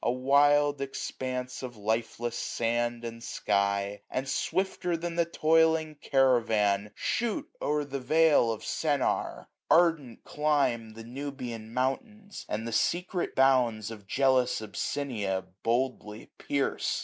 A 0.03 0.11
wild 0.11 0.81
expanse 0.81 1.61
of 1.61 1.77
lifeless 1.77 2.35
sand 2.35 3.05
and 3.05 3.23
sky: 3.23 4.01
And, 4.09 4.27
swifter 4.27 4.97
than 4.97 5.15
the 5.15 5.25
toiling 5.27 5.93
caravan, 5.93 6.89
Shoot 6.95 7.51
o'er 7.61 7.85
the 7.85 7.99
vale 7.99 8.51
of 8.51 8.63
Sennar; 8.65 9.47
ardent 9.69 10.23
climb 10.23 10.95
750 10.95 10.95
7« 10.95 10.95
SUMMER 10.95 11.03
The 11.03 11.07
Nubian 11.07 11.73
mountains, 11.75 12.45
and 12.49 12.67
the 12.67 12.71
secret 12.73 13.35
bounds 13.35 13.91
Of 13.91 14.07
jealous 14.07 14.59
Abyssinia 14.59 15.45
boldly 15.61 16.31
pierce. 16.39 16.99